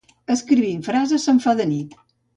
Escrivint 0.35 0.81
frases 0.89 1.27
se'm 1.29 1.43
fa 1.45 1.57
de 1.61 1.69
nit 1.75 1.99